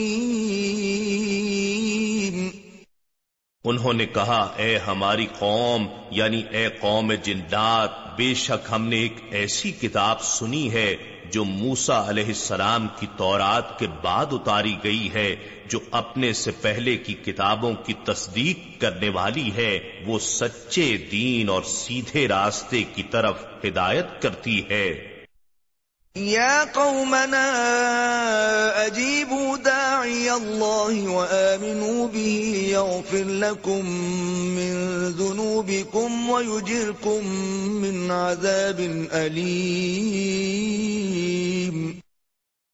انہوں 3.64 3.92
نے 3.92 4.06
کہا، 4.06 4.54
اے 4.56 4.78
ہماری 4.78 5.26
قوم 5.38 5.86
یعنی 6.10 6.42
اے 6.50 6.68
قوم 6.80 7.12
جندات 7.12 8.16
بے 8.16 8.34
شک 8.34 8.68
ہم 8.70 8.88
نے 8.88 8.96
ایک 8.96 9.16
ایسی 9.30 9.72
کتاب 9.72 10.22
سنی 10.22 10.72
ہے 10.72 10.96
جو 11.30 11.44
موسا 11.44 12.10
علیہ 12.10 12.26
السلام 12.26 12.88
کی 13.00 13.06
تورات 13.16 13.78
کے 13.78 13.86
بعد 14.02 14.26
اتاری 14.32 14.76
گئی 14.84 15.12
ہے، 15.14 15.36
جو 15.68 15.78
اپنے 15.90 16.32
سے 16.32 16.50
پہلے 16.50 16.96
کی 16.96 17.14
کتابوں 17.14 17.72
کی 17.74 17.94
تصدیق 18.04 18.80
کرنے 18.80 19.08
والی 19.08 19.50
ہے، 19.56 19.78
وہ 20.06 20.18
سچے 20.18 20.96
دین 21.12 21.48
اور 21.48 21.62
سیدھے 21.62 22.28
راستے 22.28 22.82
کی 22.82 23.02
طرف 23.02 23.34
ہدایت 23.64 24.22
کرتی 24.22 24.62
ہے۔ 24.70 25.18
يا 26.16 26.64
قومنا 26.74 27.50
أجيبوا 28.86 29.56
داعي 29.64 30.28
الله 30.28 31.08
وآمنوا 31.08 32.06
به 32.08 32.62
يغفر 32.66 33.24
لكم 33.24 33.90
من 34.56 34.97
ذنوبكم 35.59 36.31
ويجركم 36.31 37.31
من 37.71 38.11
عذاب 38.11 38.81
أليم۔ 39.12 41.99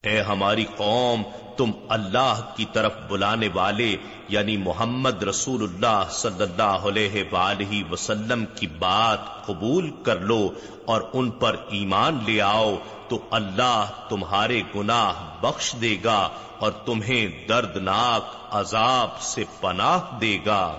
اے 0.02 0.20
ہماری 0.20 0.64
قوم، 0.76 1.22
تم 1.56 1.70
اللہ 1.88 2.52
کی 2.56 2.64
طرف 2.72 2.92
بلانے 3.08 3.48
والے 3.54 3.96
یعنی 4.28 4.56
محمد 4.56 5.22
رسول 5.22 5.62
اللہ 5.62 6.02
صلی 6.10 6.42
اللہ 6.42 6.62
علیہ 6.62 7.24
وآلہ 7.32 7.92
وسلم 7.92 8.44
کی 8.56 8.66
بات 8.66 9.46
قبول 9.46 9.90
کر 10.02 10.20
لو 10.20 10.50
اور 10.84 11.00
ان 11.12 11.30
پر 11.30 11.56
ایمان 11.68 12.18
لے 12.26 12.40
آؤ، 12.40 12.74
تو 13.08 13.18
اللہ 13.30 13.86
تمہارے 14.08 14.62
گناہ 14.76 15.12
بخش 15.40 15.74
دے 15.80 15.96
گا 16.04 16.28
اور 16.58 16.70
تمہیں 16.70 17.48
دردناک 17.48 18.22
عذاب 18.50 19.22
سے 19.22 19.44
پناہ 19.60 20.00
دے 20.20 20.38
گا۔ 20.46 20.78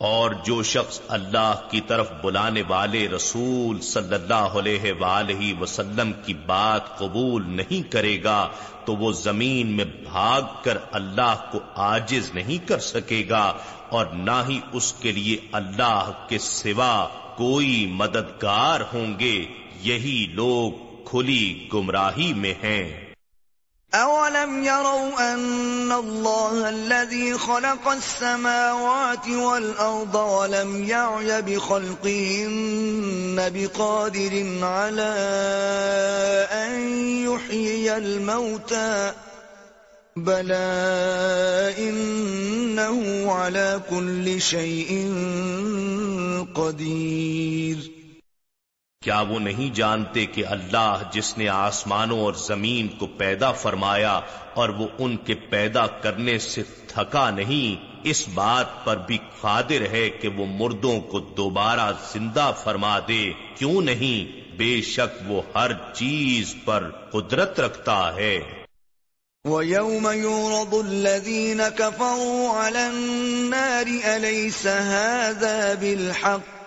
اور 0.00 0.30
جو 0.30 0.62
شخص 0.62 1.00
اللہ 1.08 1.60
کی 1.70 1.80
طرف 1.80 2.12
بلانے 2.22 2.62
والے 2.68 3.08
رسول 3.08 3.80
صلی 3.80 4.14
اللہ 4.14 4.34
علیہ 4.34 4.92
وآلہ 5.00 5.60
وسلم 5.60 6.12
کی 6.24 6.34
بات 6.34 6.98
قبول 6.98 7.42
نہیں 7.46 7.92
کرے 7.92 8.22
گا، 8.24 8.48
تو 8.84 8.96
وہ 8.96 9.12
زمین 9.12 9.66
میں 9.66 9.84
بھاگ 9.84 10.42
کر 10.62 10.78
اللہ 10.92 11.34
کو 11.52 11.58
آجز 11.74 12.30
نہیں 12.34 12.68
کر 12.68 12.78
سکے 12.78 13.26
گا، 13.30 13.52
اور 13.88 14.06
نہ 14.06 14.42
ہی 14.48 14.60
اس 14.72 14.92
کے 14.92 15.12
لیے 15.12 15.36
اللہ 15.52 16.10
کے 16.28 16.38
سوا 16.38 17.08
کوئی 17.36 17.86
مددگار 17.86 18.80
ہوں 18.80 19.18
گے۔ 19.18 19.44
یہی 19.82 20.26
لوگ 20.32 20.72
کھلی 21.04 21.68
گمراہی 21.74 22.32
میں 22.34 22.54
ہیں۔ 22.62 23.09
أَوَلَمْ 23.94 24.64
يَرَوْا 24.64 25.34
أَنَّ 25.34 25.92
اللَّهَ 25.92 26.68
الَّذِي 26.68 27.38
خَلَقَ 27.38 27.88
السَّمَاوَاتِ 27.88 29.28
وَالْأَرْضَ 29.28 30.14
وَلَمْ 30.14 30.84
يَعْيَ 30.84 31.42
بِخَلْقِهِنَّ 31.42 33.36
بِقَادِرٍ 33.54 34.58
عَلَىٰ 34.62 35.16
أَن 36.52 36.72
يُحْيِيَ 37.26 37.96
الْمَوْتَىٰ 37.96 39.12
بَلَىٰ 40.16 41.74
إِنَّهُ 41.78 43.26
عَلَىٰ 43.32 43.80
كُلِّ 43.90 44.40
شَيْءٍ 44.40 44.90
قَدِيرٌ 46.54 47.89
کیا 49.04 49.20
وہ 49.20 49.38
نہیں 49.38 49.74
جانتے 49.74 50.26
کہ 50.26 50.46
اللہ 50.46 51.02
جس 51.12 51.38
نے 51.38 51.48
آسمانوں 51.48 52.20
اور 52.20 52.32
زمین 52.32 52.88
کو 52.88 53.06
پیدا 53.06 53.52
فرمایا 53.52 54.20
اور 54.54 54.68
وہ 54.68 54.86
ان 54.98 55.16
کے 55.16 55.34
پیدا 55.34 55.86
کرنے 55.86 56.38
سے 56.38 56.62
تھکا 56.88 57.30
نہیں، 57.30 57.98
اس 58.04 58.28
بات 58.28 58.84
پر 58.84 58.96
بھی 58.96 59.18
قادر 59.40 59.90
ہے 59.90 60.10
کہ 60.10 60.28
وہ 60.28 60.46
مردوں 60.46 61.00
کو 61.00 61.20
دوبارہ 61.20 61.92
زندہ 62.12 62.52
فرما 62.64 62.98
دے۔ 63.08 63.32
کیوں 63.58 63.80
نہیں؟ 63.80 64.50
بے 64.56 64.82
شک 64.82 65.22
وہ 65.26 65.42
ہر 65.54 65.70
چیز 65.92 66.54
پر 66.64 66.90
قدرت 67.12 67.60
رکھتا 67.60 68.14
ہے۔ 68.14 68.40
وَيَوْمَ 69.44 70.12
يُعْرَضُ 70.12 70.84
الَّذِينَ 70.86 71.62
كَفَرُوا 71.76 72.66
عَلَى 72.66 72.82
النَّارِ 72.82 73.90
أَلَيْسَ 74.16 74.68
هَذَا 74.68 75.74
بِالْحَقِّ؟ 75.80 76.59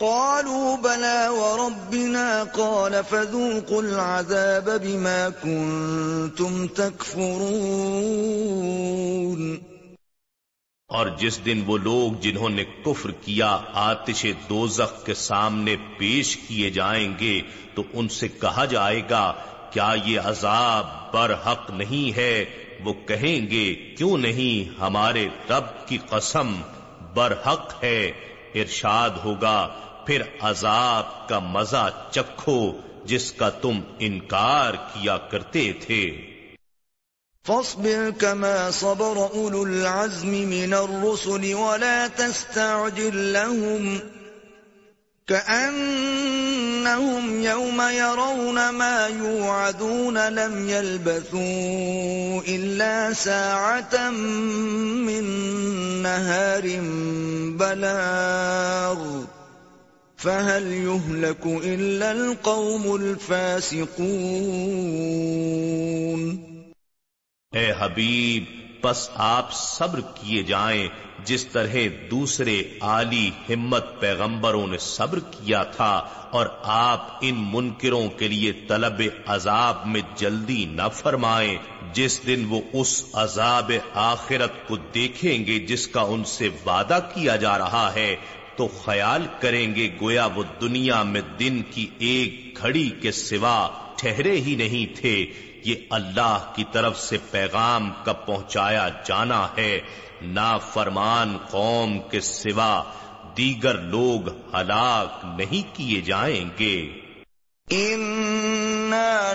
قالوا 0.00 0.76
بلى 0.76 1.28
وربنا 1.28 2.44
قال 2.44 3.04
فذوقوا 3.04 3.82
العذاب 3.82 4.68
بما 4.82 5.30
كنتم 5.30 6.66
تكفرون 6.66 7.38
اور 10.90 11.06
جس 11.18 11.36
دن 11.44 11.62
وہ 11.66 11.78
لوگ 11.78 12.12
جنہوں 12.20 12.48
نے 12.48 12.64
کفر 12.84 13.10
کیا 13.10 13.60
آتش 13.74 14.26
دوزخ 14.50 14.92
کے 15.04 15.14
سامنے 15.14 15.74
پیش 15.98 16.36
کیے 16.36 16.70
جائیں 16.70 17.18
گے 17.20 17.42
تو 17.74 17.82
ان 17.92 18.08
سے 18.08 18.28
کہا 18.28 18.64
جائے 18.64 19.02
گا، 19.10 19.32
کیا 19.70 19.90
یہ 20.04 20.20
عذاب 20.24 20.84
برحق 21.12 21.70
نہیں 21.70 22.16
ہے؟ 22.16 22.44
وہ 22.84 22.92
کہیں 23.06 23.50
گے، 23.50 23.94
کیوں 23.98 24.18
نہیں؟ 24.18 24.80
ہمارے 24.80 25.28
رب 25.50 25.66
کی 25.86 25.98
قسم 26.10 26.48
برحق 27.14 27.84
ہے، 27.84 28.12
ارشاد 28.54 29.10
ہوگا 29.24 29.68
پھر 30.08 30.22
عذاب 30.40 31.28
کا 31.28 31.38
مزہ 31.38 31.90
چکھو 32.10 32.72
جس 33.04 33.32
کا 33.32 33.50
تم 33.50 33.80
انکار 33.98 34.74
کیا 34.74 35.18
کرتے 35.18 35.72
تھے۔ 35.72 36.10
فاصبر 37.46 38.10
كما 38.18 38.70
صبر 38.72 39.16
أولو 39.34 39.62
العزم 39.62 40.28
من 40.28 40.74
الرسل 40.74 41.54
ولا 41.54 42.06
تستعجل 42.16 43.16
لهم 43.16 43.98
كأنهم 45.26 46.00
يوم 47.42 47.82
يرون 47.92 48.58
ما 48.70 49.08
يوعدون 49.18 50.14
لم 50.14 50.68
يلبثوا 50.68 52.40
إلا 52.48 53.12
ساعة 53.16 54.10
من 54.96 55.24
نهار 56.02 56.64
بلاغ۔ 57.56 59.37
فهل 60.18 60.64
يهلك 60.72 61.44
إلا 61.64 62.10
القوم 62.10 62.86
الفاسقون؟ 62.92 63.84
اے 67.52 67.66
حبیب 67.78 68.56
پس 68.82 69.00
آپ 69.26 69.52
صبر 69.52 70.00
کیے 70.14 70.42
جائیں، 70.42 70.88
جس 71.24 71.44
طرح 71.44 71.76
دوسرے 72.10 72.56
عالی 72.80 73.30
ہمت 73.48 73.84
پیغمبروں 74.00 74.66
نے 74.66 74.78
صبر 74.78 75.18
کیا 75.30 75.62
تھا، 75.76 75.94
اور 76.30 76.46
آپ 76.62 77.02
ان 77.20 77.36
منکروں 77.52 78.06
کے 78.18 78.28
لیے 78.28 78.52
طلب 78.68 78.98
عذاب 79.26 79.86
میں 79.86 80.02
جلدی 80.16 80.64
نہ 80.64 80.88
فرمائیں، 80.92 81.56
جس 81.92 82.14
دن 82.26 82.40
وہ 82.48 82.60
اس 82.72 82.92
عذاب 83.12 83.72
آخرت 84.06 84.54
کو 84.68 84.74
دیکھیں 84.94 85.46
گے 85.46 85.58
جس 85.68 85.86
کا 85.88 86.00
ان 86.00 86.24
سے 86.24 86.46
وعدہ 86.66 86.98
کیا 87.14 87.36
جا 87.36 87.54
رہا 87.58 87.88
ہے۔ 87.94 88.16
تو 88.58 88.68
خیال 88.68 89.26
کریں 89.40 89.74
گے 89.74 89.96
گویا 90.00 90.26
وہ 90.26 90.42
دنیا 90.60 91.02
میں 91.02 91.20
دن 91.38 91.62
کی 91.70 91.86
ایک 91.98 92.58
گھڑی 92.62 92.90
کے 92.90 93.12
سوا 93.12 93.68
ٹھہرے 93.96 94.40
ہی 94.40 94.54
نہیں 94.54 95.00
تھے۔ 95.00 95.26
یہ 95.64 95.74
اللہ 95.90 96.52
کی 96.56 96.64
طرف 96.72 97.00
سے 97.00 97.18
پیغام 97.30 97.90
کا 98.04 98.12
پہنچایا 98.12 98.88
جانا 99.06 99.48
ہے۔ 99.58 99.80
نا 100.22 100.58
فرمان 100.58 101.38
قوم 101.50 101.98
کے 102.10 102.20
سوا 102.20 102.82
دیگر 103.36 103.78
لوگ 103.78 104.28
ہلاک 104.28 105.26
نہیں 105.38 105.76
کیے 105.76 106.00
جائیں 106.00 106.44
گے۔ 106.58 106.90